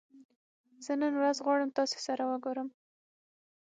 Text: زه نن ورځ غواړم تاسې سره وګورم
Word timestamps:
زه 0.85 0.91
نن 1.01 1.13
ورځ 1.17 1.37
غواړم 1.45 1.69
تاسې 1.77 1.97
سره 2.07 2.23
وګورم 2.31 2.67